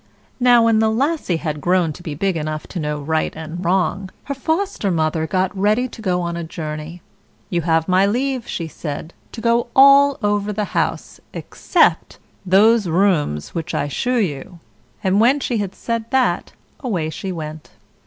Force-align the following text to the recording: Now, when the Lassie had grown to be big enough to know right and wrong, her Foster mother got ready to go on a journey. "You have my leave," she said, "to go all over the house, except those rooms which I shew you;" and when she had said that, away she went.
Now, 0.39 0.63
when 0.65 0.79
the 0.79 0.89
Lassie 0.89 1.37
had 1.37 1.61
grown 1.61 1.93
to 1.93 2.01
be 2.01 2.15
big 2.15 2.35
enough 2.35 2.65
to 2.69 2.79
know 2.79 2.99
right 2.99 3.31
and 3.35 3.63
wrong, 3.63 4.09
her 4.23 4.33
Foster 4.33 4.89
mother 4.89 5.27
got 5.27 5.55
ready 5.55 5.87
to 5.89 6.01
go 6.01 6.23
on 6.23 6.35
a 6.35 6.43
journey. 6.43 7.03
"You 7.51 7.61
have 7.69 7.87
my 7.87 8.07
leave," 8.07 8.47
she 8.47 8.67
said, 8.67 9.13
"to 9.31 9.41
go 9.41 9.67
all 9.75 10.17
over 10.23 10.51
the 10.51 10.65
house, 10.73 11.19
except 11.33 12.17
those 12.43 12.87
rooms 12.87 13.53
which 13.53 13.75
I 13.75 13.87
shew 13.89 14.17
you;" 14.19 14.57
and 15.03 15.21
when 15.21 15.39
she 15.39 15.57
had 15.59 15.75
said 15.75 16.05
that, 16.09 16.53
away 16.79 17.11
she 17.11 17.31
went. 17.31 17.69